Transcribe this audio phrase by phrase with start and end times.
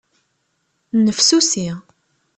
[0.97, 1.65] Nnefsusi.